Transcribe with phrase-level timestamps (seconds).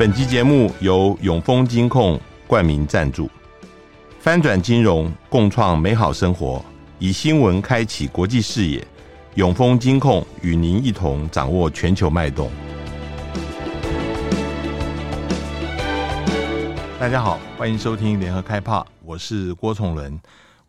[0.00, 3.30] 本集节目由永丰金控冠名赞助，
[4.18, 6.64] 翻转金融，共创美好生活，
[6.98, 8.82] 以新闻开启国际视野。
[9.34, 12.50] 永丰金控与您一同掌握全球脉动。
[16.98, 20.18] 大家好，欢迎收听联合开炮，我是郭崇伦。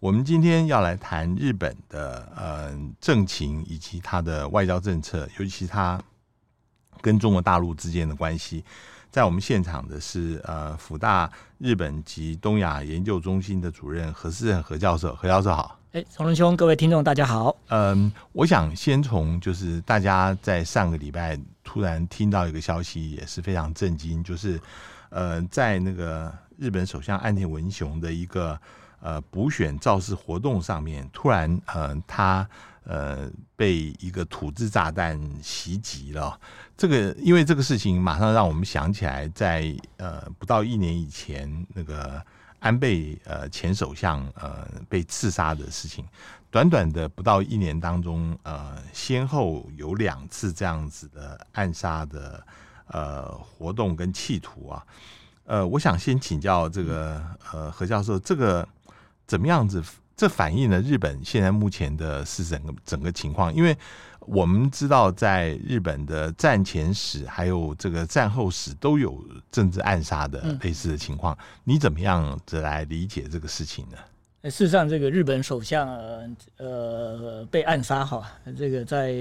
[0.02, 5.98] 我们今天要来谈日本的呃政情以及它的外交政策，尤其它
[7.00, 8.62] 跟中国大陆之间的关系。
[9.12, 15.78] 在我们现场的是呃辅大日本及东亚研究中心的主任何思仁何教授，何教授好。
[15.92, 17.54] 哎，崇仁兄，各位听众大家好。
[17.68, 24.58] 嗯，我想先从就是大家在上个礼拜突然听到一个消息，也是非常震惊，就是
[25.10, 28.58] 呃在那个日本首相岸田文雄的一个
[29.02, 32.48] 呃补选造势活动上面，突然呃他。
[32.84, 36.38] 呃，被一个土制炸弹袭击了。
[36.82, 42.20] 这个，因为这个事情，马上让我们想起来在，呃不到一年以前，那个
[42.58, 46.04] 安倍呃前首相呃被刺杀的事情。
[46.50, 52.44] 短短的不到一年当中，呃，先后有两次这样子的暗杀的
[52.88, 54.84] 呃活动跟企图啊。
[55.46, 58.68] 呃，我想先请教这个呃何教授，这个
[59.28, 59.84] 怎么样子？
[60.14, 63.76] 这反映了日本现在目前的是整个整个情况，因为
[64.22, 73.98] 我们知道，在日本的战前史还有这个战后史都有政治暗杀的类似的情况，你怎么样子来理解这个事情呢？
[74.50, 75.88] 事实上，这个日本首相
[76.58, 78.26] 呃被暗杀哈，
[78.58, 79.14] 这个在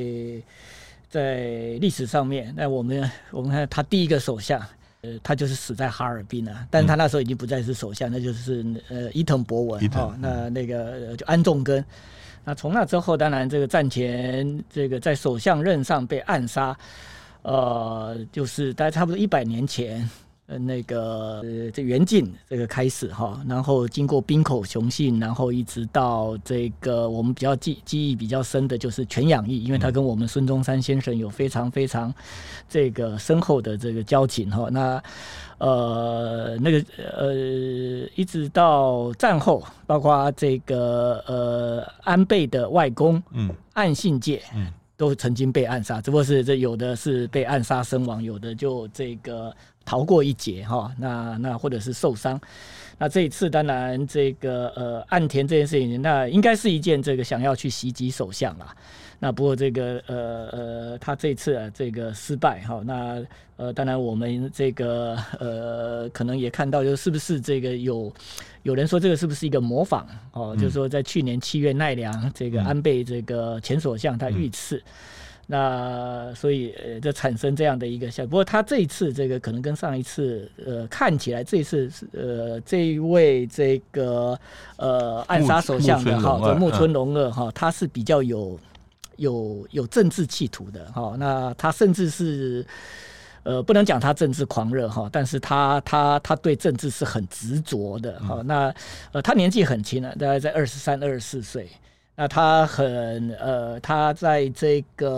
[1.09, 1.45] 在
[1.81, 4.61] 历史上面，那我们我们看他第一个首相。
[5.03, 11.83] 呃，他就是死在哈尔滨啊，但是他那时候已经不再是首相，嗯、那就是呃伊藤博文哈、哦，那那个就安重根。
[12.45, 16.77] 那从那之后，当然这个战前这个在首相任上被暗杀，
[17.43, 20.09] 呃，就是大概差不多一百年前。
[20.51, 32.13] 呃，那个呃，这源近这个开始哈，然后经过滨口雄信，然后一直到这个我们比较记记忆比较深的就是全养义，因为他跟我们孙中山先生有非常非常
[32.69, 34.69] 这个深厚的这个交情哈。
[34.73, 35.01] 那
[35.59, 37.33] 呃，那个呃，
[38.17, 44.67] 一直到战后，包括这个呃安倍的外公，嗯，岸信介，嗯，
[45.01, 49.51] 都曾经被暗杀，只不过是这有的是被暗杀身亡，有的就这个。
[49.83, 52.39] 逃过一劫哈，那那或者是受伤，
[52.99, 58.77] 那这一次当然这个呃岸田这件事情，那应该是一件这个想要去袭击首相了。
[59.21, 63.23] 那不过这个呃呃他这次啊这个失败哈，那
[63.57, 68.13] 呃当然我们这个呃可能也看到，就是不是这个有
[68.65, 74.79] 有人说这个是不是一个模仿哦，就是说在去年七月奈良这个安倍这个前首相他遇刺。
[74.79, 74.83] 嗯
[75.53, 78.29] 那所以呃，就产生这样的一个效果。
[78.29, 84.39] 不过他这一次这个可能跟上一次呃，看起来这一次是呃，这一位这个
[84.77, 88.57] 呃暗杀首相的哈，这木村隆二哈，他是比较有
[89.21, 91.15] 有有政治企图的哈。
[91.19, 92.67] 那他甚至是
[93.43, 98.43] 呃，不能讲他政治狂热哈，但是他他他对政治是很执着的哈。
[98.45, 98.75] 那
[99.13, 101.69] 呃，他年纪很轻了，大概在二十三、二十四岁。
[102.21, 105.09] 那他很呃，他在这个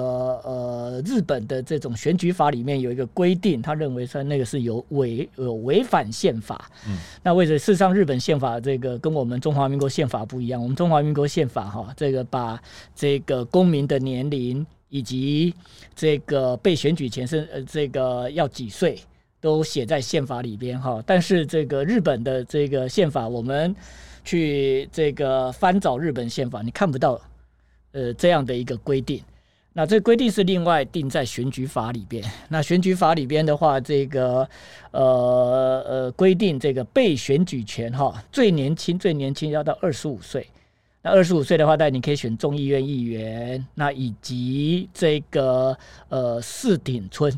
[0.44, 6.70] 呃日本的这种选举法里面有一个规定，他认为说那个是有违有违反宪法。
[6.86, 10.62] 嗯，那为什么事实上日本宪法这个跟我们中华民国宪法不一样？
[10.62, 12.62] 我们中华民国宪法哈，这个把
[12.94, 15.52] 这个公民的年龄以及
[15.96, 18.96] 这个被选举前是呃这个要几岁
[19.40, 23.74] 都写在宪法里边哈，但是这个日本的这个宪法我们。
[24.24, 27.20] 去这个翻找日本宪法，你看不到
[27.92, 29.22] 呃这样的一个规定。
[29.74, 32.22] 那这规定是另外定在选举法里边。
[32.50, 34.46] 那选举法里边的话，这个
[34.90, 40.46] 呃呃规定这个被选举权哈，最年轻最年轻要到二十五岁。
[41.00, 45.76] 那二十五岁的话，但你可以选众议院议员，那以及这个
[46.10, 47.32] 呃四町村。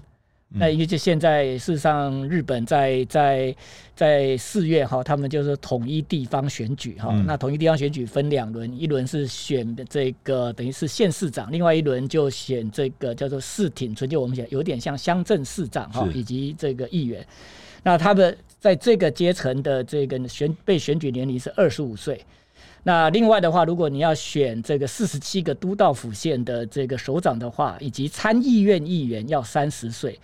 [0.56, 3.54] 那因为就现在，事实上，日本在在
[3.96, 7.12] 在四月哈，他们就是统一地方选举哈。
[7.26, 17.26] 那统一地方选举分两轮，一轮是选这个等于是县市长，另外一轮就选这个叫做市町村，就我们讲有点像乡镇市长哈，以及这个议员。
[17.82, 22.24] 那他们在这个阶层的这个选被选举年龄是二十五岁。
[22.84, 30.16] 那另外的话，如果你要选这个四十七个都道府县的这个首长的话，以及参议院议员要三十岁。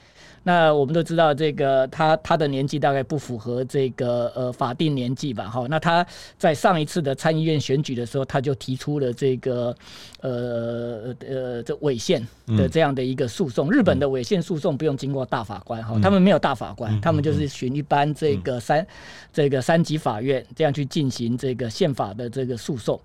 [0.42, 5.44] 那我们都知道，这个他他的年纪大概不符合这个呃法定年纪吧？
[5.44, 6.04] 哈，那他
[6.38, 9.76] 在上一次的参议院选举的时候，他就提出了这个
[10.20, 13.70] 呃呃这违宪的这样的一个诉讼。
[13.70, 18.86] 日本的违宪诉讼不用经过大法官哈，他们没有大法官，他们就是循一般这个三
[19.32, 22.98] 这个三级法院这样去进行这个宪法的这个诉讼。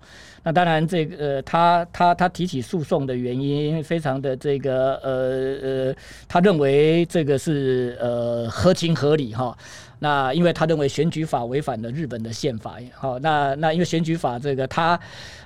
[0.46, 5.94] 那当然，这个，他他他提起诉讼的原因非常的这个呃呃，
[6.28, 9.58] 他认为这个是呃合情合理哈。
[9.98, 14.96] 那因为他认为选举法违反了日本的宪法，好，那那因为选举法这个他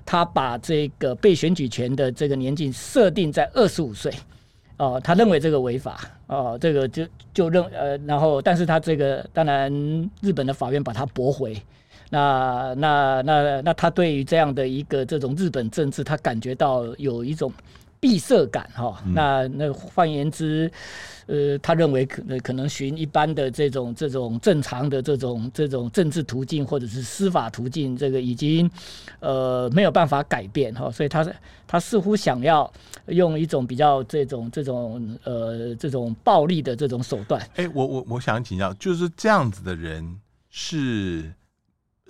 [0.05, 4.13] 他把这个被选举权的这个年纪设定在二十五岁，
[4.77, 9.73] 哦，他认为这个违法，哦，这个就就认呃，然后但是他这个当然
[10.21, 11.57] 日本的法院把他驳回。
[12.13, 17.53] 那那那那他对于这样的一个这种日本政治，他感觉到有一种
[18.01, 19.01] 闭塞感哈。
[19.15, 20.69] 那那换言之，
[21.27, 28.69] 呃，他认为可能可能循一般的这种这种正常的这种这种政治途径或者是司法途径，这个已经
[29.21, 30.91] 呃没有办法改变哈。
[30.91, 31.25] 所以他
[31.69, 32.69] 他似乎想要
[33.07, 37.41] 用一种比较这种这种呃这种暴力的这种手段。
[37.55, 40.19] 哎、欸，我我我想请教，就是这样子的人
[40.51, 41.33] 是。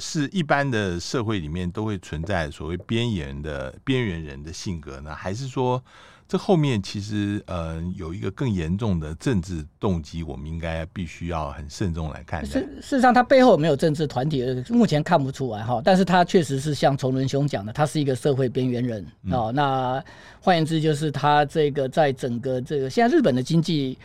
[0.01, 5.85] 是一般的社会里面都会存在所谓边缘的边缘人的性格呢，还是说
[6.31, 10.23] 这后面其实呃有一个更严重的政治动机？
[10.23, 12.49] 我们应该必须要很慎重来看待。
[12.49, 15.83] 事事实上，他背后没有政治团体，目前看不出来哈。
[15.85, 19.55] 但是他确实是像崇伦兄讲的，他是一个社会边缘人啊、嗯。
[19.57, 20.05] 那
[20.41, 23.99] 换言之，就是他这个在整个这个现在日本的经济。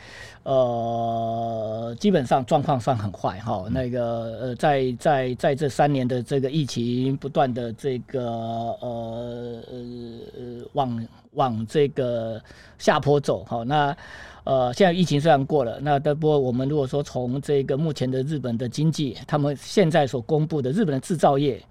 [0.45, 3.73] 呃，基本上状况算很坏哈、嗯。
[3.73, 8.21] 那个呃，在在在这三年的这个疫情不断的这个
[8.79, 11.03] 呃呃往
[11.35, 12.41] 往这个
[12.77, 13.63] 下坡走好。
[13.63, 13.95] 那
[14.43, 21.61] 呃，现在疫情虽然过了，那不过我们如果说从这个目前的日本的经济，他们现在所公布的日本的制造业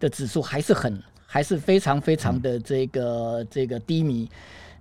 [0.00, 4.28] 的指数还是很还是非常非常的这个、嗯、这个低迷。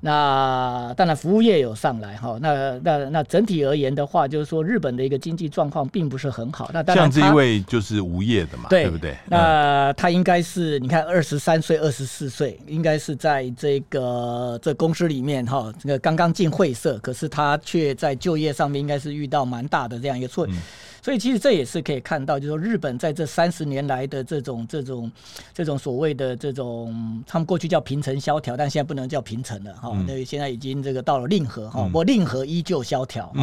[0.05, 2.37] 那当然，服务业有上来哈。
[2.41, 6.69] 那那那整体而言的话，就是说日本的一个经济状况并不是很好。
[6.73, 9.15] 那当然，像这一位就是无业的嘛，对，对不对？
[9.29, 20.45] 那他应该是你看，二十三岁、二十四岁，应该是在这个这公司里面哈，这个刚刚进会社，可是他却在就业上面应该是遇到蛮大的这样一个错。
[20.47, 20.57] 嗯
[21.03, 25.11] 所以其实这也是可以看到，就是说日本在这三十年来的这种这种
[25.53, 29.91] 这种所谓的这种，他们过去叫平成萧条，但现在不能叫平成了哈。
[30.07, 33.33] 那、嗯、现在已经这个到了令和哈，不过令和依旧萧条，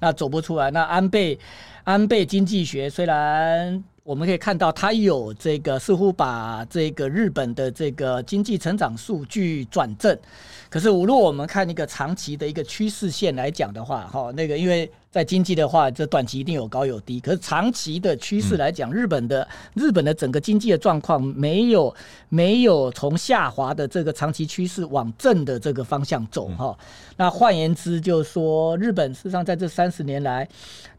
[0.00, 0.68] 那走不出来。
[0.72, 1.38] 那安倍
[1.84, 10.18] 安倍经济学虽然我们可以看到，它有这个似乎把这个日本的这个经济成长数据转正，
[10.68, 14.90] 可是如果我们看一个长期的一个趋势线来讲的话，哈，那个因为。
[15.08, 21.94] 在经济的话，这短期一定有高有低，可是长期的趋势来讲，日本的日本的整个经济的状况没有
[22.28, 26.76] 没有从下滑的这个长期趋势往正的这个方向走哈。
[27.16, 30.46] 那换言之，就是说日本事实上在这三十年来，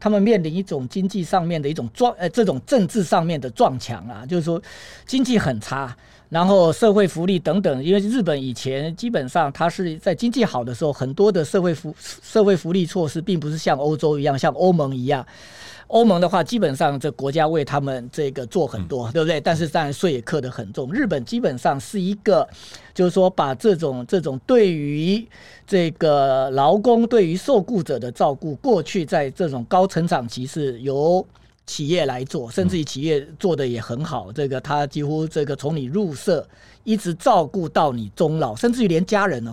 [0.00, 4.60] 他们面临一种经济上面的一种撞呃这种政治上面的撞墙啊，就是说
[5.06, 5.96] 经济很差。
[6.28, 15.26] 然后社会福利等等，因为日本以前基本上它是在经济好的时候，很多的社会福社会福利措施并不是像欧洲一样，像欧盟一样。
[15.86, 19.40] 欧盟的话，基本上这国家为他们这个做很多，对不对？
[19.40, 20.92] 但是当然税也课得很重。
[20.92, 22.46] 日本基本上是一个，
[22.92, 25.26] 就是说把这种这种对于
[25.66, 31.26] 这个劳工对于受雇者的照顾，过去在这种高成长期是由。
[31.68, 34.32] 企业来做，甚至于企业做的也很好。
[34.32, 36.48] 这个他几乎这个从你入社
[36.82, 39.52] 一直照顾到你终老，甚至于连家人哦。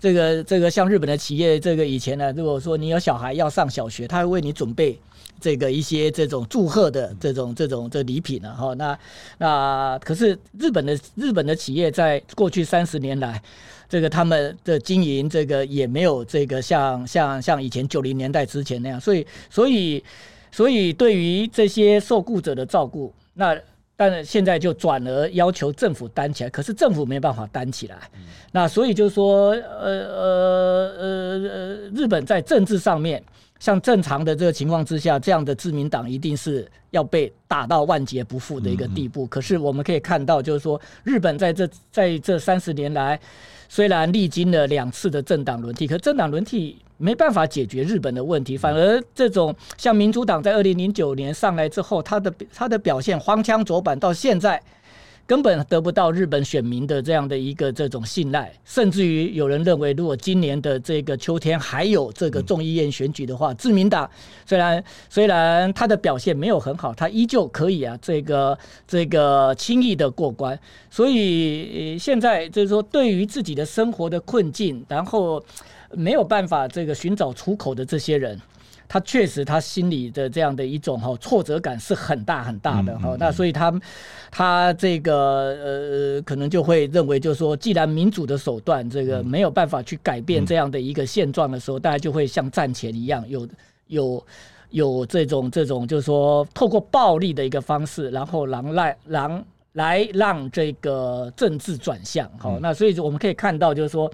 [0.00, 4.98] 这个这个像日本的企业，这个以前呢，如果说你有小孩要上小学，他会为你准备
[5.40, 8.52] 这个一些这种祝贺的这种这种这礼品呢。
[8.52, 8.98] 哈，那
[9.38, 13.40] 那可是日本的日本的企业在过去三十年来，
[13.88, 20.02] 这个他们的经营这个也没有这个像像像以前九零年代之前那样，所以所以。
[20.52, 23.58] 所以，对于这些受雇者的照顾，那
[23.96, 26.50] 当然现在就转而要求政府担起来。
[26.50, 27.96] 可是政府没办法担起来。
[28.52, 33.22] 那所以就是说，呃呃呃呃，日本在政治上面，
[33.60, 39.26] 像正常的这个情况之下，这样的自民党一定是要被打到万劫不复的一个地步。
[39.26, 43.18] 可是我们可以看到，就是说，日本在这在这三十年来，
[43.70, 46.76] 虽然历经了两次的政党轮替，可政党轮替。
[47.02, 54.62] 没办法解决日本的问题，反而这种像民主党在二零零九年上来之后，他的他的表现荒腔走板，到现在
[55.26, 64.08] 根本得不到日本选民的这样的一个这种信赖，甚至于有人认为，如果今年的这个秋天还有这个众议院选举的话，自民党
[64.44, 70.58] 虽然虽然他的表现没有很好，他依旧可以啊，这个这个轻易的过关。
[70.90, 75.42] 所以现在就是说，对于自己的生活的困境，然后
[75.92, 78.38] 没有办法这个寻找出口的这些人。
[78.92, 83.72] 他确实，他心里的这样的一种哈挫折感是很大很大的哈、嗯嗯嗯，那所以他
[84.30, 93.48] 他这个呃可能就会认为，就是说，既然民主的手段这个没有办法去改变这样的一个现状的时候，大家就会像战前一样，有
[93.86, 94.22] 有
[94.68, 99.42] 有这种这种，就是说，透过暴力的一个方式，然后狼赖狼。
[99.72, 104.10] 来让这个政治转向，好，那所以我们可以看到，就是说，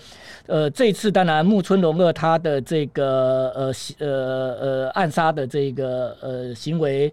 [0.47, 7.13] 呃，这次当然木村龙二他的这个呃呃呃暗杀的这个呃行为，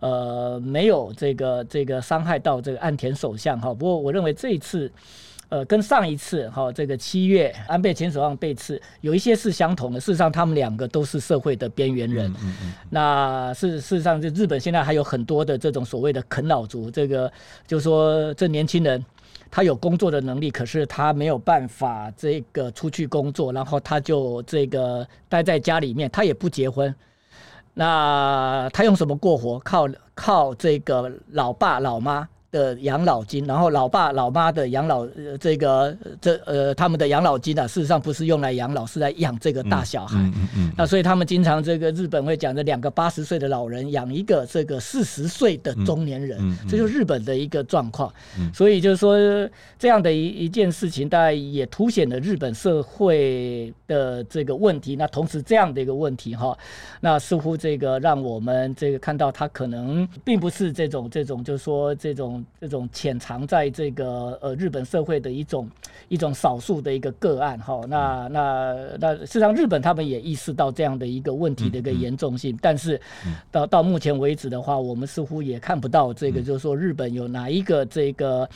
[0.00, 4.90] 呃，没有这个这个伤害到这个岸田首相，哈，不过我认为这一次。
[5.50, 10.00] 呃，跟上一次哈，这个七月安倍前首相被刺，有一些是相同的。
[10.00, 12.30] 事实上，他们两个都是社会的边缘人。
[12.32, 16.90] 嗯嗯嗯、那事事实上，就日本现在还有很多的这种所谓的啃老族。
[16.90, 17.30] 这个
[17.66, 19.04] 就是说，这年轻人
[19.50, 26.92] 他有工作的能力，可是他没有办法这个出去工作，然后他就这个待在家里面，他也不结婚。
[27.74, 29.58] 那他用什么过活？
[29.60, 32.28] 靠靠这个老爸老妈。
[32.54, 40.16] 的养老金，然后老爸老妈的养老，呃、这个这呃他们的养老金啊，事实上不是用来养老，是来养这个大小孩。
[40.20, 48.12] 嗯嗯嗯、那所以他们经常这个日本会讲，这两个八十岁的老人养一个这个四十岁的中年人，这就是日本的一个状况。
[48.38, 49.18] 嗯、所以就是说
[49.76, 54.94] 这样的一一件事情，大概也凸显了日本社会的这个问题。
[54.94, 56.56] 那同时这样的一个问题哈，
[57.00, 62.43] 那似乎这个让我们这个看到他可能并不是这种这种，就是说这种。
[62.60, 65.68] 这种潜藏在这个呃日本社会的一种
[66.08, 73.00] 一种少数的一个个案哈，那那那事实上日本他们也意识到这样的一个问题的一个严重性，但是
[73.50, 78.48] 到到目前为止的话，我们似乎也看不到这个就是说日本有哪一个这个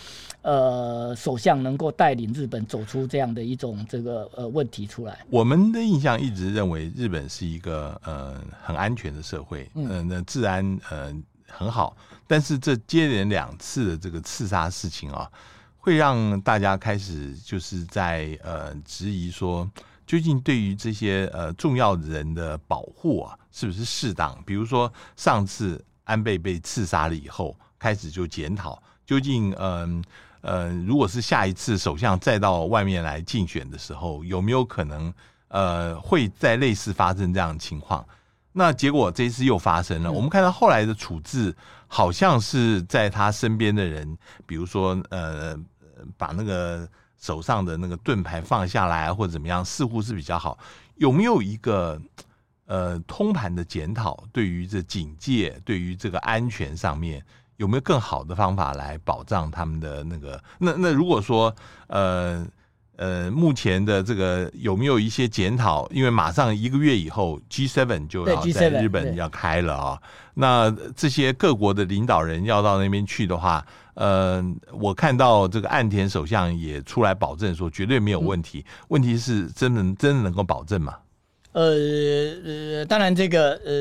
[0.42, 5.18] 呃首相能够带领日本走出这样的一种这个呃问题出来。
[5.30, 11.14] 我们的印象一直认为日本是一个呃很安全的社会，嗯，那治安呃。
[11.48, 15.30] 很好，但是这接连两次的这个刺杀事情啊，
[15.76, 19.68] 会让大家开始就是在呃质疑说，
[20.06, 24.36] 究竟对于这些呃重要的人的保护啊，是不是适当？
[24.44, 30.02] 比如说上次安倍被刺杀了以后，开始就检讨，究竟嗯
[30.40, 35.12] 呃，如果是下一次首相再到外面来竞选的时候，有没有可能
[35.48, 38.06] 呃会再类似发生这样的情况？
[38.58, 40.10] 那结果这一次又发生了。
[40.10, 41.54] 我们看到后来的处置，
[41.86, 45.56] 好像是在他身边的人，比如说呃，
[46.16, 46.88] 把那个
[47.20, 50.58] 手上的那个盾牌放下来，或者怎么样，似乎是比较好。
[50.96, 52.02] 有没有一个
[52.66, 54.24] 呃通盘的检讨？
[54.32, 57.24] 对于这警戒，对于这个安全上面，
[57.58, 60.42] 有没有更好的方法来保障他们的那个？
[60.58, 61.54] 那那如果说
[61.86, 62.44] 呃。
[62.98, 65.88] 呃，目前的这个有没有一些检讨？
[65.90, 70.02] 因为马上一个月以后，G7 就要在日本要开了啊。
[70.34, 73.64] 那这些各国的领导人要到那边去的话，
[73.94, 78.64] 呃，我看到这个岸田首相也出来保证说绝对没有问题。
[78.88, 80.94] 问题是真的真的能够保证吗？
[81.52, 81.62] 呃
[82.44, 83.72] 呃，当然这个呃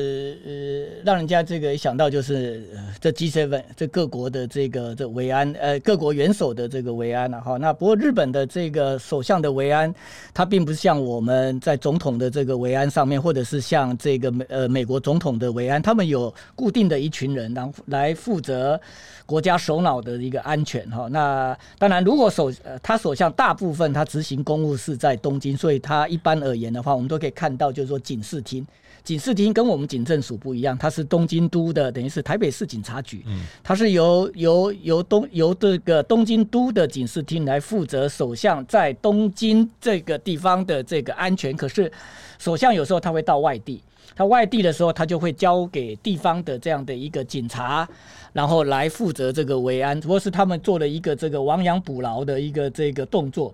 [0.44, 2.64] 呃，让人家这个一想到就是
[2.98, 7.56] 这 G7 这各国的这个这维安呃各国元首的这个维安了哈。
[7.58, 9.94] 那不过日本的这个首相的维安，
[10.32, 18.80] 他并不是像我们在总统的这个维安上面，或者是像这个美呃美国总统的维安，他们有固定的一群人，然后来负责
[19.26, 21.06] 国家首脑的一个安全哈。
[21.10, 27.72] 那当然，如果首呃他首相大部分他执行公务是在东京，所以他一般而言的话，我们都可以看到。
[27.72, 28.66] 就是说警视厅，
[29.04, 33.24] 警视厅跟我们警政署不一样，它是东京都的，等于是台北市警察局，
[33.62, 41.54] 它是由由由东由这个东京都的警视厅来负责首相在东京这个地方的这个安全。
[41.56, 41.92] 可是
[42.38, 43.82] 首相有时候他会到外地，
[44.14, 47.86] 他外地的时候他就会交给地方的这样的一个警察，
[48.32, 50.00] 然后来负责这个维安。
[50.00, 53.52] 只不过是他们做了一个这个亡羊补牢的一个这个动作。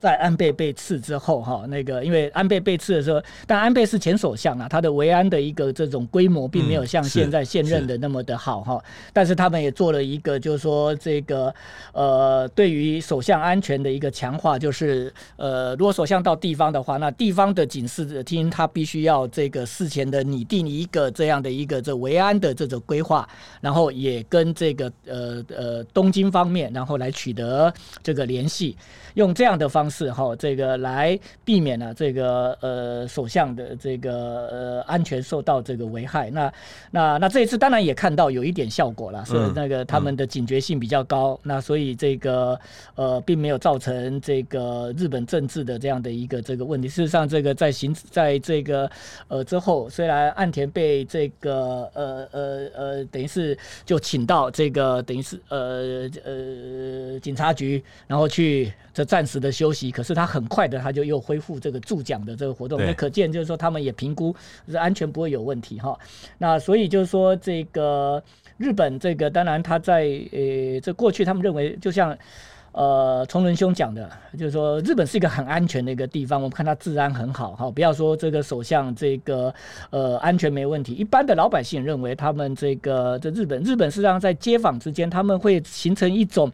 [0.00, 8.82] 在安倍被刺之后，哈，那个因为安倍被刺的时候，但安倍是前首相啊，他的维安的一个这种规模并没有像现在现任的那么的好哈、嗯。
[9.12, 11.52] 但是他们也做了一个，就是说这个
[11.92, 23.28] 呃，对于首相安全的一个强化，就是呃，如果首相到地方的话，那地方的警视厅他必须要这个事前的拟定一个这样的一个这维安的这种规划，
[23.60, 28.76] 然后也跟这个呃呃东京方面，然后来取得这个联系，
[29.14, 29.87] 用这样的方。
[29.88, 36.30] 是哈，这个来避免了这个呃首相的这个呃安全受到这个危害。
[36.30, 36.52] 那
[36.90, 41.38] 那那这一次当然也看到有一点效果了，所以那个他们的警觉性比较高。
[41.42, 42.58] 那所以这个
[42.94, 46.88] 呃并没有造成这个日本政治的这样的一个这个问题。
[46.88, 48.90] 事实上，这个在行在这个
[49.28, 59.92] 呃之后，虽然岸田被这个呃呃呃等于是就请到这个等于是呃呃警察局，然后去这暂时的休息。
[59.92, 64.34] 可是他很快的，他就又恢复这个助讲的这个活动，那可见就是说他们也评估
[64.68, 65.96] 是安全不会有问题哈。
[66.38, 68.20] 那所以就是说这个
[68.56, 70.02] 日本这个当然他在
[70.32, 72.18] 呃这过去他们认为就像
[72.72, 77.70] 呃从仁兄讲的，就是说日本是一个很安全的一个地方，我们看它治安很好哈。
[77.70, 79.54] 不要说这个首相这个
[79.90, 86.50] 呃安全没问题，一般的老百姓认为他们这个这日本日本实际上在街坊之间他们会形成一种。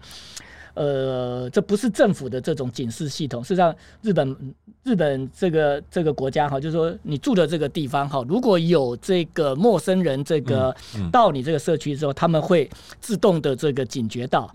[0.74, 3.42] 呃，这不是政府的这种警示系统。
[3.42, 4.36] 事实上，日本
[4.82, 10.74] 日本这个这个国家哈，就是说你住的这个地方哈，如果有这个陌生人这个
[11.10, 12.68] 到你这个社区之后，他们会
[13.00, 14.52] 自动的这个警觉到。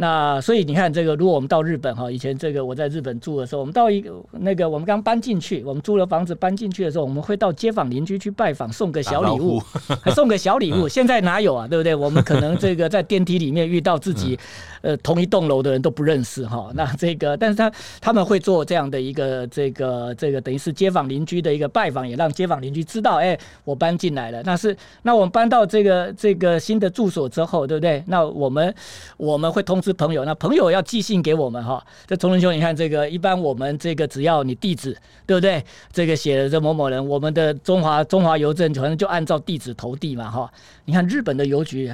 [0.00, 9.60] 那所以你看，这个如果我们到日本哈，以前这个我在日本住的时候，我们到一个那个我们刚搬进去，我们租了房子搬进去的时候，我们会到街坊邻居去拜访，送个小礼物，
[10.00, 10.88] 还 送个小礼物。
[10.88, 11.66] 现在哪有啊？
[11.66, 11.94] 对不对？
[11.94, 14.38] 我们可能这个在电梯里面遇到自己
[14.82, 16.70] 呃同一栋楼的人都不认识哈。
[16.74, 24.42] 那这个，但是他他们会做这样的一个这个这个等于是街坊邻居的一个拜访，也让街坊邻居知道，哎，我搬进来了。
[24.44, 28.02] 那是那我们搬到这个这个新的住所之后，对不对？
[28.06, 28.74] 那我们
[29.18, 29.92] 我们会通知。
[29.98, 31.84] 朋友，那朋友要寄信给我们哈。
[32.06, 34.96] 这崇仁兄，你看这个，一般我们这个只要你地址，
[35.26, 35.60] 对不对？
[35.92, 40.48] 这个写的这某某人，我们的中华中华邮政可能就按照地址投递嘛哈。
[40.84, 41.92] 你看日本的邮局，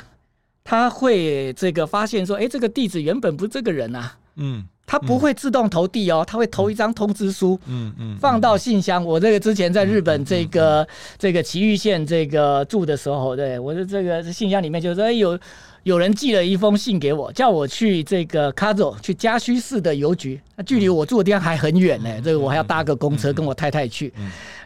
[0.65, 9.05] 他会这个发现说，哎，这个地址原本不是这个人啊，嗯，他不会自动投递哦，他会投一张通知书，嗯嗯，放到信箱。
[9.05, 15.39] 我这个之前在日本这个这个埼玉县这个住的时候，对我的这个信箱里面就是说，哎有。
[15.85, 24.13] 有人寄了一封信给我，叫我去这个 Kazo 去加须市的邮局，那距离我住的地方还很远呢，这个我还要搭个公车跟我太太去。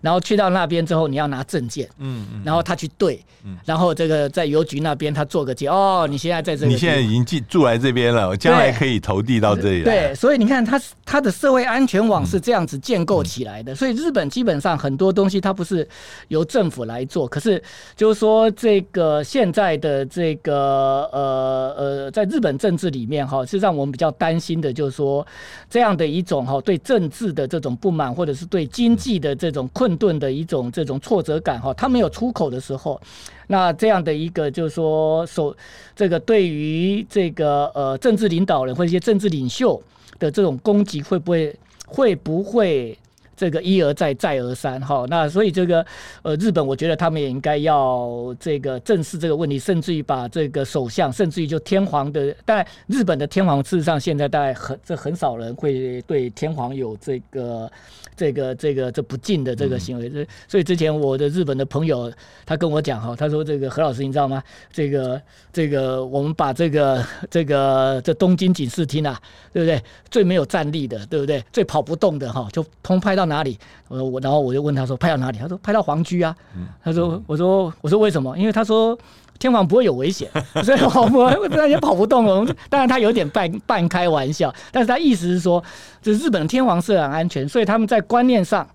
[0.00, 9.84] 然后去到那边之后，你要拿证件，嗯嗯，然后他去对，嗯，然后这个在邮局那边他做个结，哦，你现在在这里，你现在已经住住来这边了，我将来可以投递到这里来。
[9.84, 13.74] 对，所以你看，他他的社会安全网是这样子建构起来的。
[13.74, 15.86] 所以日本基本上很多东西它不是
[16.28, 17.60] 由政府来做，可是
[17.96, 25.26] 就是说这个现在的这个呃呃，在日本政治里面哈，是让我们比较担心的，就是说
[25.68, 29.98] 这样的一种哈对政治的这种不满，或者是对经济的这种困。
[29.98, 33.00] 顿的一种这种挫折感哈，他没有出口的时候，
[33.48, 35.52] 那这样的一个就是说，首
[35.96, 39.82] 这个对于这个呃政治领导人或者一些政治领袖
[40.20, 41.52] 的这种攻击，会不会
[41.84, 42.96] 会不会？
[43.38, 45.86] 这个一而再再而三哈，那所以这个
[46.22, 57.70] 呃日本，我觉得他们也应该要这个正视这个问题，甚至于把这个首相，甚至于就天皇的，但日本的天皇事实上现在大概很这很少人会对天皇有这个
[58.18, 62.12] 这个这个这不敬的这个行为，这、嗯、所以之前我的日本的朋友
[62.44, 64.42] 他跟我讲哈，他说这个何老师你知道吗？
[64.72, 69.16] 这个这个我们把这个这个这东京警视厅啊，
[69.52, 69.80] 对不对？
[70.10, 71.40] 最没有战力的，对不对？
[71.52, 73.28] 最跑不动的哈，就通拍到。
[73.28, 73.58] 哪里？
[73.88, 75.36] 我我然后我就问他说拍到哪里？
[75.36, 76.34] 他说拍到皇居啊。
[76.82, 78.34] 他说我说我说为什么？
[78.38, 78.98] 因为他说
[79.38, 80.30] 天皇不会有危险，
[80.64, 82.44] 所以我们那也跑不动了。
[82.68, 85.62] 当然他有点半半开玩笑，但是他意思是说，
[86.02, 88.68] 这日本的天皇是很安全，所以他们在观念上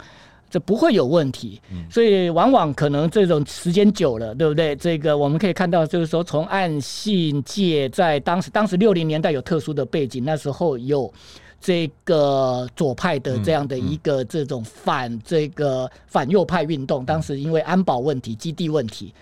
[0.49, 1.61] 这不会有问题。
[1.89, 4.75] 所以往往可能这种时间久了，对不对？
[4.75, 11.11] 这个我们可以看到，就是说从岸信介在当时当时六零年代有特殊的背景，那时候有。
[11.65, 19.13] 这个左派的这样的一个这种反这个反右派运动，当时因为安保问题、基地问题，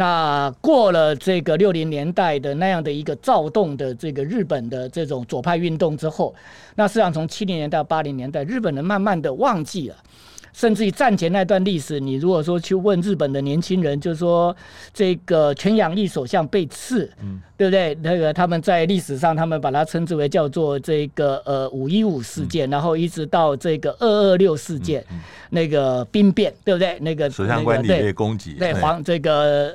[0.00, 6.34] 那过了这个六零年代的那样的一个躁动的这个日本的这种左派运动之后，
[6.76, 9.96] 那实际上从七零年代到八零年代，日本人慢慢的忘记了。
[10.52, 14.54] 甚至于战前那段历史，你如果说去问日本的年轻人，就是说
[14.92, 17.96] 这个全养义首相被刺，嗯，对不对？
[18.02, 26.98] 那个他们在历史上，他们把它称之为叫做这个呃五一五事件，嗯、然后一直到这个二二六事件，嗯嗯、那个兵变，对不对？
[27.00, 29.68] 那个首相官邸被攻击，对皇这个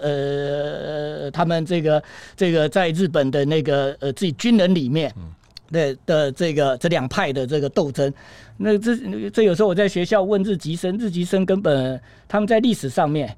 [1.23, 2.03] 呃他们这个
[2.35, 5.13] 这个在日本的那个呃自己军人里面。
[5.69, 8.13] 嗯对的，这个这两派的这个斗争，
[8.58, 8.95] 那这
[9.30, 13.36] 这有时候我在学校问日籍生，日籍生根本他们在历史上面，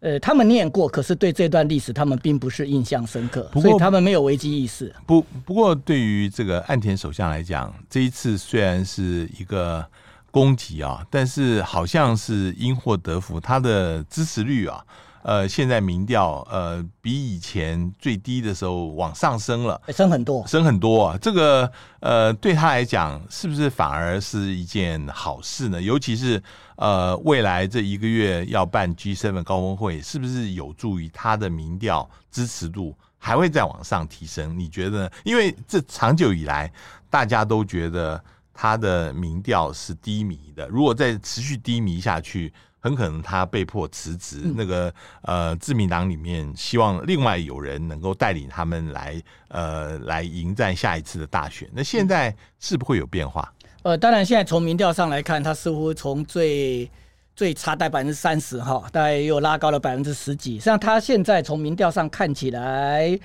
[0.00, 4.94] 呃，他们念过，可是对这段历史他们并不是印象深刻，所以他们没有危机意识。
[5.06, 9.84] 不不过，对于这个岸田首相来讲，这一次虽然是一个
[10.30, 14.84] 攻击啊，但是好像是因祸得福，他的支持率啊。
[15.22, 21.18] 呃，现在民调呃比以前最低的时候往上升了，升很多，升很多啊！
[21.20, 25.82] 这个呃对他来讲，是不是反而是一件好事呢？
[25.82, 26.42] 尤其是
[26.76, 34.58] 呃未来这一个月要办 G7 高峰会，是不是有助于他的民调支持度还会再往上提升？
[34.58, 35.10] 你觉得呢？
[35.24, 36.72] 因为这长久以来
[37.10, 38.22] 大家都觉得
[38.54, 42.52] 他的民调是低迷的，如果再持续低迷下去。
[42.88, 44.40] 很可能他被迫辞职。
[44.44, 51.68] 嗯、那个呃，自民党里面希望另外有人能够带领他们来呃来迎战下一次的大选。
[51.72, 53.52] 那现在是不是会有变化？
[53.82, 56.90] 呃，当然，现在从民调上来看，他似乎从最
[57.36, 60.54] 最差带百分之三十哈，大概又拉高了百分之十几。
[60.54, 63.18] 实际上，他现在从民调上看起来。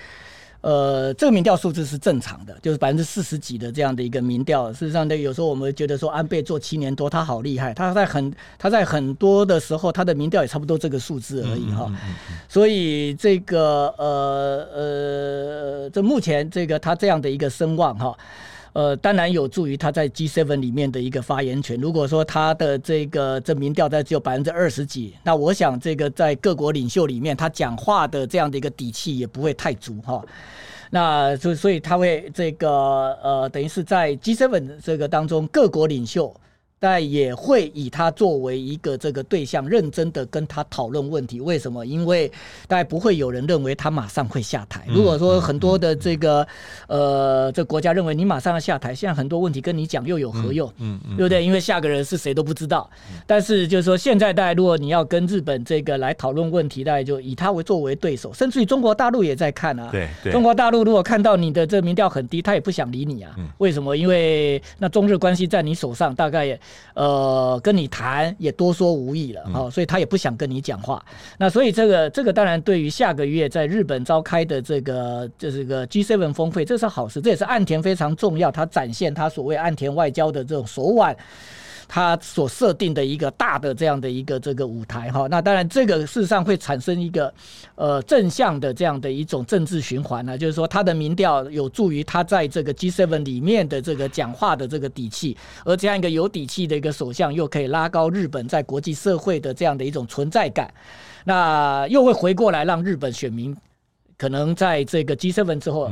[0.63, 4.71] 呃，这个民调数字是正常的，就是百分之四十几的这样的一个民调。
[4.71, 11.87] 事实上，呢，有时候我们觉得说安倍做七年多，他好厉害，他在很他在很多的时候，他的民调也差不多这个数字而已哈。
[11.89, 18.17] 嗯嗯嗯嗯、所以这个呃呃，这目前这个他这样的一个声望哈。
[18.73, 21.79] 呃，当然有助于他在 G7 里面的一个发言权。
[21.79, 30.23] 如果说他的这个这民调在只有百分之二十几，那我想这个在各国领袖里面，他讲话的这样的一个底气也不会太足哈。
[30.89, 32.69] 那就所以他会这个
[33.23, 36.35] 呃，等于是在 G7 这个当中，各国领袖。
[36.83, 41.39] 但也会以他作为一个这个对象，认真的跟他讨论问题。
[41.39, 41.85] 为什么？
[41.85, 42.27] 因为
[42.67, 44.85] 大概不会有人认为他马上会下台。
[44.89, 46.45] 如果说很多的这个
[46.87, 50.69] 呃，这国家认为你马上要下台，现在很多问题跟你讲又有何用？
[50.79, 51.41] 嗯嗯，对不对？
[51.41, 52.89] 因为下个人是谁都不知道。
[53.25, 59.87] 但是就是说，现在大概如果你要跟日本这个来讨论问题，大概就以他为作为对手，甚至于中国大陆也在看啊。
[59.89, 60.33] 对对。
[60.33, 63.33] 中国大陆如果看到你的这民调很低，他也不想理你啊。
[63.59, 63.95] 为什么？
[63.95, 66.59] 因为那中日关系在你手上，大概也。
[66.93, 71.03] 呃，跟你谈也多说无益了，哦，所以他也不想跟你讲话。
[71.37, 81.15] 那所以这个这个当然对于下个月在日本召开的这个就是个 G7 峰会，这是好事，这也是岸田非常重要，他展现他所谓岸田外交的这种手腕。
[81.95, 87.31] 他所设定的一个大的这样的一个这个舞台哈，那当然这个事实上会产生一个
[87.75, 100.73] 呃正向的这样的一种政治循环呢，就是说他的民调有助于他在这个 G7 里面的这个讲话的这个底气，而这样一个有底气的一个首相又可以拉高日本在国际社会的这样的一种存在感，
[101.25, 103.55] 那又会回过来让日本选民
[104.17, 105.91] 可能在这个 G7 之后。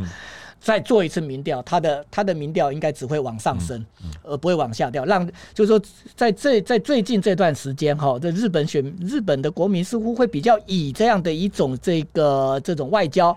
[0.62, 3.84] 嗯再做一次民调，他的他的民调应该只会往上升，
[4.22, 5.04] 而不会往下掉。
[5.06, 5.82] 让就是说，
[6.16, 13.36] 在这在最近这段时间哈，这日本选日本的国民似乎会比较以这样的一种这个这种外交。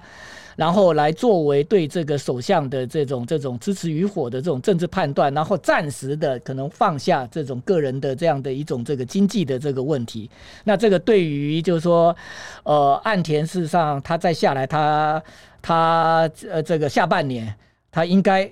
[0.57, 10.31] 然后来作为对这个首相的这种这种支持与否的这种政治判断，然后暂时的可能放下这种个人的这样的一种这个经济的这个问题。
[10.65, 12.15] 那这个对于就是说，
[12.63, 15.23] 呃，岸田事实上他再下来他，
[15.61, 17.55] 他他呃这个下半年
[17.91, 18.51] 他应该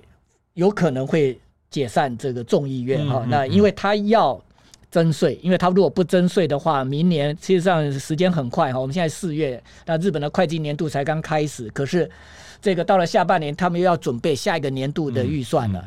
[0.54, 1.38] 有可能会
[1.70, 3.30] 解散这个众议院哈、嗯嗯嗯。
[3.30, 4.42] 那因为他要。
[4.92, 8.78] 征税，因为他如果不征税的话，明年其实上时间很快哈。
[8.78, 12.08] 我们现在四月，那日本的会计年度才刚开始，可是
[12.60, 15.82] 这个到了下半年，他们又要准备下一个年度的预算了。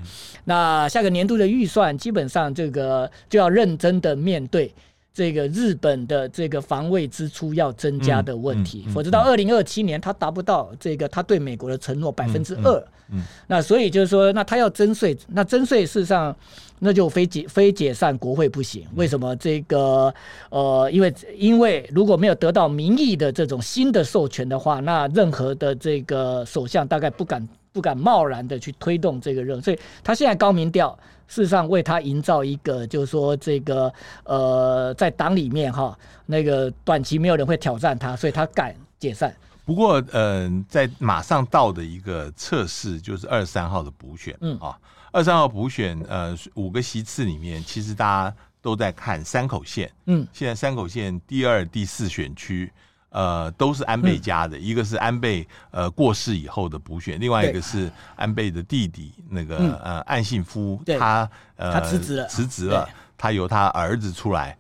[0.46, 4.74] 那下个年度的预算，基本上这个就要认真的面对
[5.16, 12.88] 这个日本的这个防卫支出要增加的问题，嗯嗯嗯、否则到二零二七年，他达不到这个他对美国的承诺百分之二。
[13.10, 16.36] 嗯，那所以就是说，那他要征税，那征税事实上。
[16.80, 18.86] 那就非解非解散国会不行。
[18.96, 20.14] 为什么这个？
[20.50, 29.60] 呃，因为因为如果没有得到民意的这种新的授权的话，那任何的这个首相大概不敢不敢贸然的去推动这个任。
[29.62, 30.96] 所以他现在高民调，
[31.28, 33.92] 事实上为他营造一个，就是说这个
[34.24, 39.36] 呃，在党里面哈，那个短期没有人会挑战他，所以他敢解散。
[39.66, 44.78] 不过，嗯、呃，在马上到的一个测试就是二十三号的补选，嗯啊。
[45.12, 49.90] 二三号补选，呃，五个席次里面，其实大家都在看山口县。
[50.08, 52.70] 嗯，现在山口县第二、第四选区，
[53.16, 54.58] 呃，都是安倍家的。
[54.58, 64.58] 嗯、一个是安倍呃过世以后的补选，另外一个是安倍的弟弟那个、嗯、呃岸信夫，他呃他辞职了，辞职了，他由他儿子出来。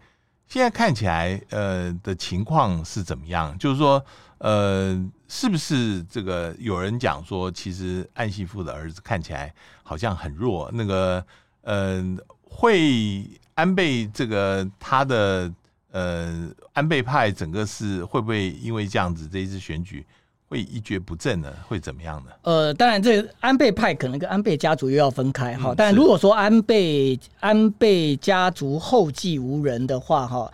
[0.48, 3.58] 现在看起来呃的情况是怎么样？
[3.58, 4.02] 就是说
[4.38, 4.96] 呃，
[5.28, 11.26] 是不是这个有人讲说，其实岸信夫的儿子看起来好像很弱，那个
[11.64, 12.18] 呃。
[12.58, 15.52] 会安倍这个他的
[15.96, 20.06] 呃安倍派整个是会不会因为这样子这一次选举
[20.50, 21.50] 会一蹶不振呢？
[21.68, 22.32] 会怎么样呢？
[22.42, 25.74] 呃，当然这安倍派可能跟安倍家族又要分开哈。
[25.76, 30.52] 但如果说安倍安倍家族后继无人的话哈，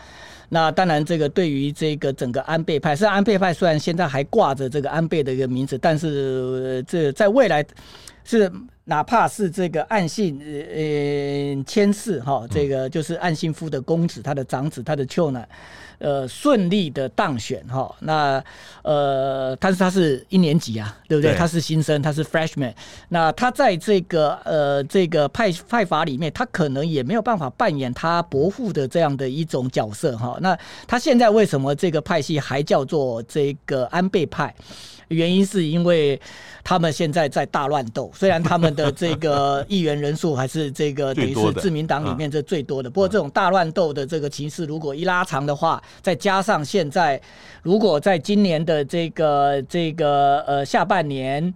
[0.50, 7.66] 那当然这个对于这个整个安倍派，是安倍派虽然现在还挂着这个安倍的一个名字，但是这在未来
[8.24, 8.52] 是。
[8.86, 15.46] 哪怕是这个岸信呃千世哈，这个就是岸信夫的公子，他的长子，他的舅呢，
[16.00, 18.44] 呃，顺利的当选哈，那
[18.82, 21.32] 呃，但是他是一年级啊，对不对？
[21.32, 22.74] 对他是新生，他是 freshman，
[23.08, 30.38] 那他在这个呃这个派派法里面，他可能也没有办法扮演他伯父的这样的一种角色哈。
[30.42, 30.58] 那
[30.88, 34.54] 他现在为什么这个派系还叫做这个安倍派？
[35.12, 36.20] 原因是因为
[36.64, 47.22] 他们现在在大乱斗，虽然他们的这个议员人数还是这个等于是自民党里面这最多的，不过这种大乱斗的这个情势如果一拉长的话，再加上现在
[47.62, 51.54] 如果在今年的这个这个呃下半年，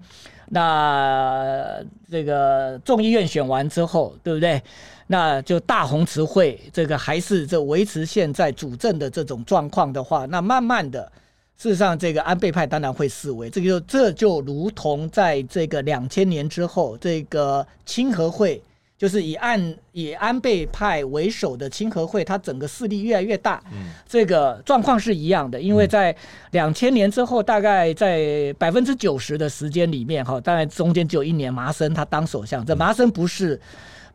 [0.49, 4.61] 那这个众议院选完之后，对不对？
[5.07, 11.11] 那就大红词会这个还是这维持现在主政的这种状况的话，那慢慢的。
[11.57, 18.61] 事实上，这个安倍派当然会示威，这个就这就如同在这个两千年之后，这个清和会
[18.97, 25.59] 就是以安以安倍派为首的清和会，它整个势力越来越大，嗯，这个状况是一样的。
[25.59, 26.13] 因为在
[26.51, 33.57] 两千年之后，大概在百分之九十的时间里面，哈，当然中间只有一年麻生他当首相，这麻生不是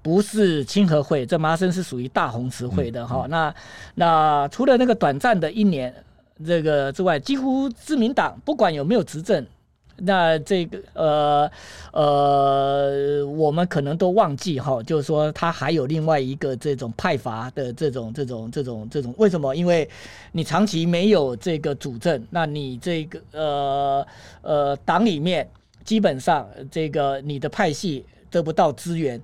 [0.03, 3.27] 不是清和会，这麻生是属于大红词会的哈。
[3.31, 3.55] 那
[3.95, 5.91] 那除了那个短暂的一年。
[6.47, 9.45] 这个之外，几乎自民党不管有没有执政，
[9.99, 11.51] 那这个呃
[11.93, 19.55] 呃，我们可能都忘记哈，就是说他还有另外一个这种派阀的这种这种这种这种，为什么？
[19.55, 19.87] 因为
[20.33, 24.07] 你长期没有这个主政，那你这个呃
[24.41, 25.47] 呃党里面
[25.85, 29.21] 基本上这个你的派系得不到资源，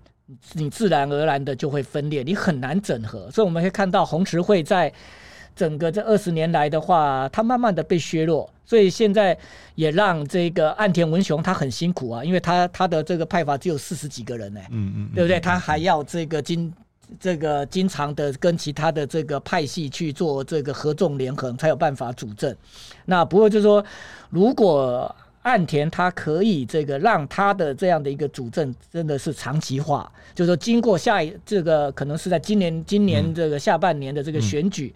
[0.52, 3.30] 你自然而然的就会分裂，你很难整合。
[3.30, 4.92] 所以我们可以看到红池会在。
[5.56, 9.36] 整个这二十年来的话，他慢慢的被削弱，所以现在
[9.74, 15.40] 也让这个岸田文雄他很辛苦啊，因为他他的这个派阀只有四十几个人呢，嗯嗯，对不对？
[15.40, 16.70] 他还要这个经
[17.18, 22.54] 这个经常的跟其他的这个派系去做这个合纵连横，才有办法主政。
[23.06, 23.82] 那不过就是说，
[24.28, 34.92] 如果岸田他可以这个让他的这样的一个主政真的是长期化，就是说经过下一这个可能是在今年今年这个下半年的这个选举。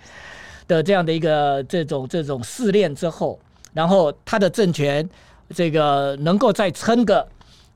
[0.70, 3.36] 的这样的一个这种这种试炼之后，
[3.74, 5.08] 然后他的政权
[5.52, 7.26] 这个能够再撑个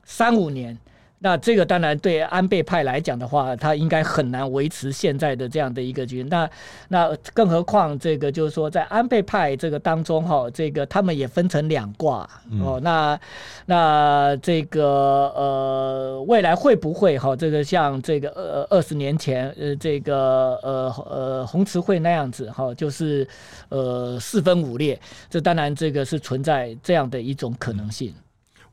[0.05, 0.77] 三五年。
[1.19, 6.27] 那这个当然对安倍派来讲的话，他应该很难维持现在的这样的一个局面。
[6.29, 6.49] 那
[6.89, 12.29] 那更何况这个就是说，在安倍派这个当中哈，这个他们也分成两挂
[12.61, 12.79] 哦。
[12.83, 13.19] 那
[13.65, 23.27] 那这个呃，未来会不会哈，这个像这个呃二十年前呃这个呃呃红池会那样子哈，就是
[23.69, 24.99] 呃四分五裂？
[25.29, 28.13] 这当然这个是存在这样的一种可能性。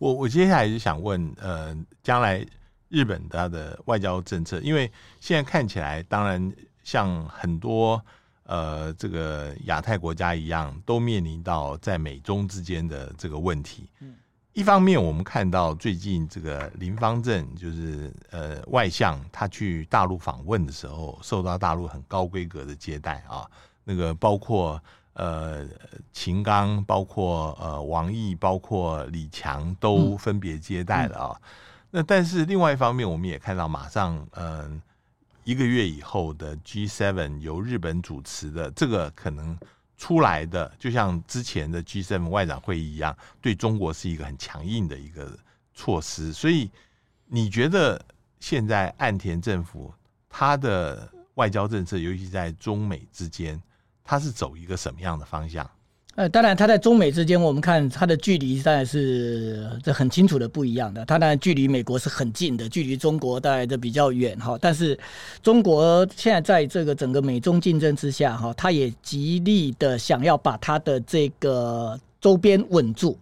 [0.03, 2.45] 我我接下来就想问，呃，将来
[2.89, 8.05] 日本它的外交政策，因为现在看起来，当然像很多
[8.43, 13.89] 呃这个亚太国家一样，都面临到在美中之间的这个问题。
[14.01, 14.17] 嗯，
[14.55, 23.49] 一方面我们看到最近这个林方正就是呃外相，他去大陆访问的时候，受到大陆很高规格的接待啊，
[23.85, 24.83] 那个包括。
[25.15, 25.67] 呃，
[26.11, 31.37] 秦刚，包括呃王毅，包括李强，都分别接待了啊。
[31.39, 31.49] 嗯嗯、
[31.91, 34.83] 那但是另外一方面，我们也看到，马上嗯、呃、
[35.45, 39.59] 一个月以后的 G7 由日本主持的这个可能
[39.99, 45.39] 出来的，就像之前的 G7 外长会议一样，对中国是一个很强硬的一个
[45.75, 46.33] 措施。
[46.33, 46.71] 所以
[47.27, 48.03] 你觉得
[48.41, 49.93] 现在岸田政府
[50.31, 53.63] 他的外交政策，尤其在中美之间？
[54.13, 55.67] 他是走一个什么样的方向？
[56.17, 61.03] 呃，当然，它在中美之间，我们看它的距离当然是这很清楚的不一样的。
[61.07, 64.59] 它当然距离美国是很近的，距离中国当然就比较远哈。
[64.61, 64.99] 但是
[65.43, 73.17] 中国现在在这个整个美中竞争之下哈，它也极力的想要把它的这个周边稳住，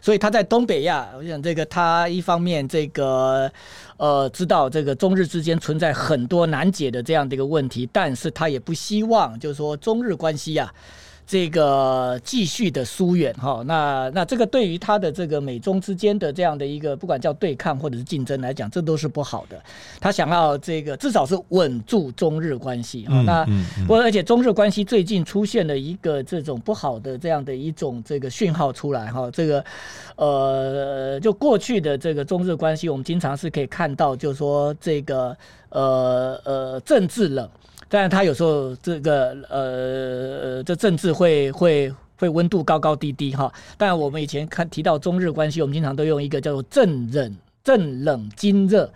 [0.00, 3.48] 所以它在东北亚，我想这个它一方面这个
[4.02, 10.74] 呃知道这个中日之间存在很多难解的这样的一个问题，但是他也不希望就是说中日关系呀。
[11.32, 19.58] 这个继续的疏远哈，那那这个对于他的这个美中之间的这样的一个不管叫对抗或者是竞争来讲，这都是不好的。
[19.98, 23.22] 他想要这个至少是稳住中日关系啊。
[23.22, 23.46] 那
[23.86, 29.30] 不过而且中日关系最近出现了一个这种不好的这样的一种这个讯号出来哈。
[29.30, 29.64] 这个
[30.16, 35.34] 呃，就过去的这个中日关系，我们经常是可以看到，就是说这个
[35.70, 37.48] 呃呃政治冷。
[37.92, 43.52] 但是他有时候这个呃，这政治会会会温度高高低低哈。
[43.76, 48.90] 但我们以前看提到中日关系，我们经常都用一个叫做正冷正冷金热。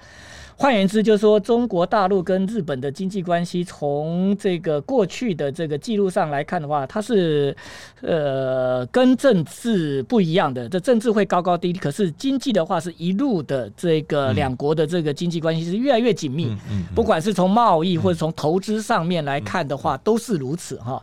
[0.58, 7.54] 换言之，就是说中国大陆跟日本的经济关系，从这个过去的这个记录上来看的话，它是
[8.00, 10.66] 呃跟政治不一样的。
[10.66, 16.56] 这政治会高高低低，可是经济的话是一路的这个两国的这个经济关系是越来越紧密。
[16.94, 21.02] 不管是从贸易或者从投资上面来看的话，都是如此哈。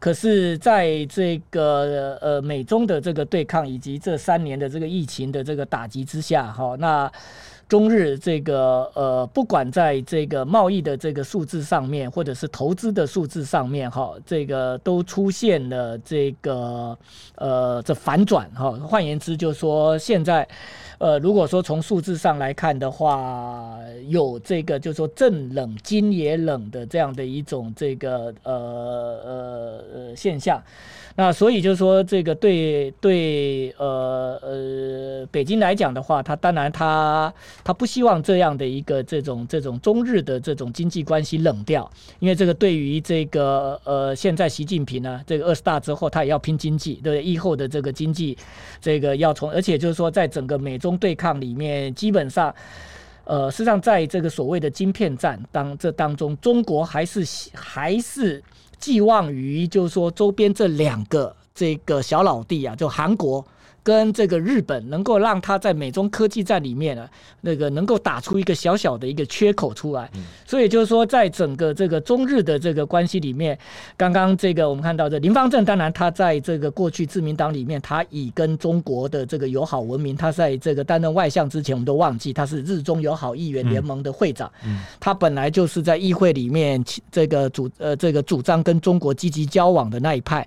[0.00, 7.08] 可是在这个呃美中的这个对抗以及这三年的这个疫情的这个打击之下哈，那。
[7.70, 16.98] 中日这个呃，不管在这个贸易的这个数字上面，或者是投资的数字上面，哈，这个都出现了这个
[17.36, 18.72] 呃这反转哈。
[18.72, 20.46] 换言之，就是说现在
[20.98, 23.78] 呃，如果说从数字上来看的话，
[24.08, 30.60] 有这个就是说政冷金也冷的这样的一种这个呃呃呃现象。
[31.20, 37.30] 那所以就是说，这个对对呃呃北京来讲的话，他当然他
[37.62, 48.34] 他不希望这样的一个这种这种中日的这种经济关系冷掉，因为这个对于这个呃现在习近平呢，这个二十大之后他也要拼经济，对以后的这个经济
[48.80, 52.54] 这个要从，而且就是说在整个美中对抗里面，基本上
[53.24, 58.42] 呃实际上在这个所谓的晶片战当这当中，中国还是还是。
[58.80, 63.44] 寄望于就是说周边这两个这个小老弟啊，就韩国。
[63.82, 67.08] 跟这个日本能够让他在美中科技战里面呢，
[67.40, 70.10] 那个能够打出一个小小的一个缺口出来，
[70.46, 73.58] 所以就是说，在整个这个中日的这个关系里面，
[73.96, 80.10] 刚刚这个我们看到这林方正，当然他在这个过去自民党里面，他以跟中国的这个友好闻名。
[80.20, 84.50] 他在这个担任外相之前，我们都忘记他是日中友好议员联盟的会长，
[84.98, 90.46] 他本来就是在议会里面这个主呃这个主张跟中国积极交往的那一派。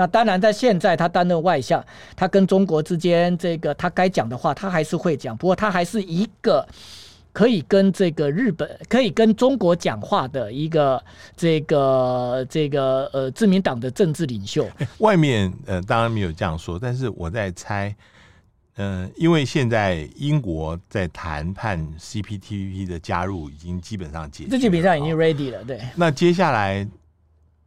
[0.00, 1.84] 那当然，在现在他担任外相，
[2.16, 5.36] 他跟中国之间这个他该讲的话，他还是会讲。
[5.36, 6.66] 不过他还是一个
[7.34, 11.04] 可以跟这个日本、可以跟中国讲话的一个
[11.36, 14.66] 这个这个呃自民党的政治领袖。
[15.00, 17.94] 外面呃当然没有这样说，但是我在猜，
[18.76, 25.62] 嗯、呃，因为现在英国在谈判 CPTPP 的加入已经基本上解决，这基本上已经 ready 了。
[25.64, 26.88] 对，那接下来。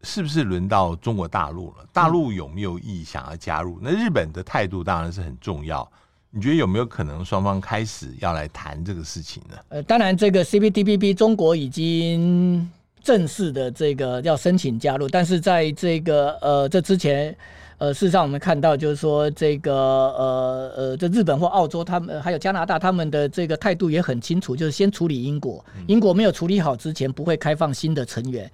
[0.03, 1.85] 是不是轮到中国大陆了？
[1.91, 3.79] 大陆有没有意想要加入？
[3.81, 5.89] 那日本的态度当然是很重要。
[6.35, 9.55] 你觉得有没有可能双方开始要来谈这个事情呢？
[9.69, 12.67] 呃，当然，这个 CPTPP 中国已经
[13.03, 17.35] 正式的这个要申请加入，但是在这个呃这之前，
[17.77, 28.51] 呃，事实上我们看到就是说这个呃呃，这日本或澳洲他们还有加拿大他们的这个态度也很清楚，就是先处理英国，英国没有处理好之前不会开放新的成员。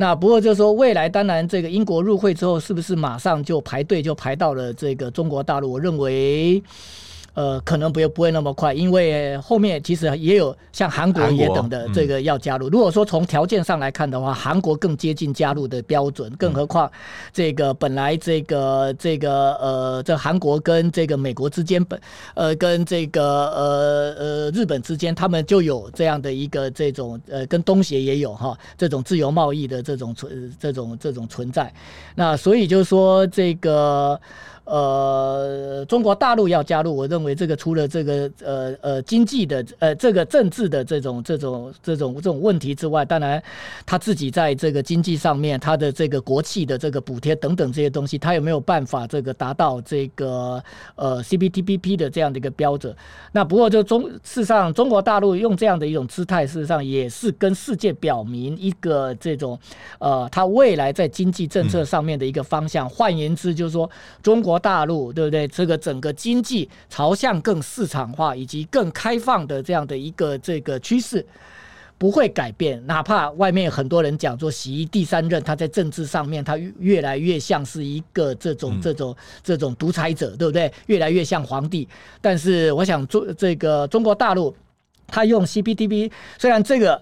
[0.00, 5.72] 那不过就是说，未来当然这个英国入会之后，是不是马上就排队就排到了这个中国大陆？
[5.72, 6.62] 我认为。
[7.38, 12.68] 呃，可能不会不会那么快，因为后面其实也有像韩国也等的这个要加入。
[12.68, 16.90] 如果说从条件上来看的话，韩国更接近加入的标准，更何况
[17.32, 22.00] 这个本来这个这个呃，这韩国跟这个美国之间本
[22.34, 31.72] 呃跟这个呃呃日本之间，他们就有这样的一个这种呃跟东协也有哈这种自由贸易的这种存这种这种存在。
[32.16, 34.20] 那所以就是说这个。
[34.70, 43.42] 呃，中国大陆要加入，我认为这个除了这个呃呃经济的呃这个政治的这种这种这种这种问题之外，当然
[43.86, 50.62] 他自己在这个经济上面，他的这个国企的这个补贴等等这些东西，他有没有办法这个达到这个
[50.96, 52.94] 呃 CPTPP 的这样的一个标准？
[53.32, 59.58] 那不过就中事实上，中国大陆用这样的一种姿态，事实上也是跟世界表明一个这种
[59.98, 62.86] 呃，他未来在经济政策上面的一个方向。
[62.86, 63.88] 换言之，就是说
[64.22, 64.57] 中国。
[64.58, 65.46] 大陆对不对？
[65.48, 71.24] 这个整个经济朝向更市场化以及更开放的这样的一个这个趋势
[71.96, 80.72] 不会改变，哪怕外面很多人讲说，习第三任他在政治上面他越来越像是一个这种这种这种独裁者，对不对？
[80.86, 81.88] 越来越像皇帝。
[82.20, 84.54] 但是我想中这个中国大陆
[85.06, 87.00] 他用 CPTP，虽然这个。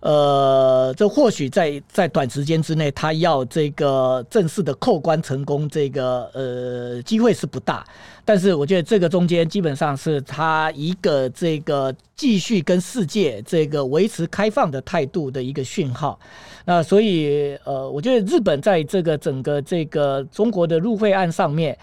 [0.00, 7.84] 呃，这或许在在短时间之内，他要这个正式的扣关成功，这个呃机会是不大。
[8.28, 16.20] 但是我觉得这个中间基本上是他一个这个继续跟世界这个维持开放的态度的一个讯号。
[16.66, 21.74] 那所以呃，我觉得日本在这个整个这个中国的入会案上面。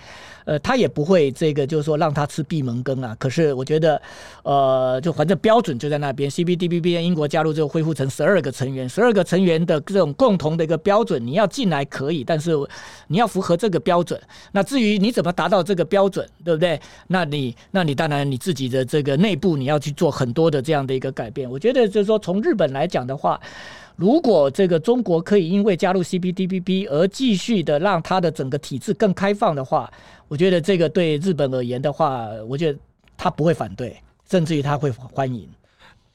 [0.45, 3.17] 呃，他也不会这个，就是说让他吃闭门羹啊。
[3.17, 3.99] 可是我觉得，
[4.43, 6.29] 呃，就反正标准就在那边。
[6.29, 12.51] CPTPP 英国加入之后恢复成十二个成员，十二个成员的这种共同的一个标准，你要进来可以，但是
[13.07, 14.21] 你要符合这个标准。
[14.51, 16.79] 那至于你怎么达到这个标准，对不对？
[17.07, 21.49] 那你那你当然你自己的这个内部你要去做很多的这样的一个改变。
[21.49, 23.39] 我觉得就是说，从日本来讲的话。
[23.97, 29.89] 如果这个中国可以因为加入 CPTPP 而继续的让它的整个体制更开放的话，
[30.27, 32.77] 我觉得这个对日本而言的话，我觉得
[33.15, 33.95] 他不会反对，
[34.29, 35.47] 甚至于他会欢迎。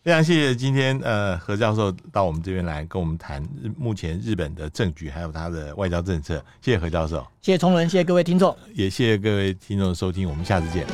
[0.02, 3.46] 非常谢谢今天呃何教授到我们这边来跟我们谈
[3.76, 6.42] 目前日本的政局还有他的外交政策。
[6.62, 10.86] 谢谢何教授，谢谢崇伦，谢谢各位听众，也谢谢各位听众的收听，我们下次见。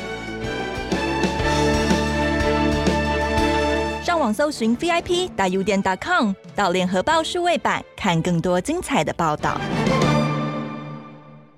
[4.05, 9.61] 上网搜寻 VIP 大 U 点 .com 到联合报数位版，看更多精彩的报道。